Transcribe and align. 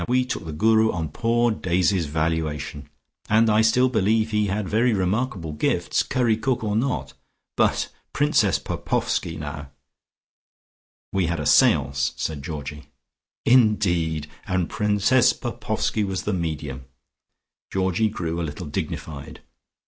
We 0.07 0.25
took 0.25 0.45
the 0.45 0.51
Guru 0.51 0.91
on 0.91 1.09
poor 1.09 1.51
Daisy's 1.51 2.07
valuation, 2.07 2.89
and 3.29 3.51
I 3.51 3.61
still 3.61 3.87
believe 3.87 4.31
he 4.31 4.47
had 4.47 4.67
very 4.67 4.93
remarkable 4.93 5.53
gifts, 5.53 6.01
curry 6.01 6.37
cook 6.37 6.63
or 6.63 6.75
not. 6.75 7.13
But 7.55 7.89
Princess 8.11 8.57
Popoffski 8.57 9.37
now" 9.37 9.69
"We 11.13 11.27
had 11.27 11.39
a 11.39 11.45
seance," 11.45 12.13
said 12.17 12.41
Georgie. 12.41 12.85
"Indeed! 13.45 14.27
And 14.47 14.71
Princess 14.71 15.33
Popoffski 15.33 16.03
was 16.03 16.23
the 16.23 16.33
medium?" 16.33 16.85
Georgie 17.71 18.09
grew 18.09 18.41
a 18.41 18.41
little 18.41 18.65
dignified. 18.65 19.41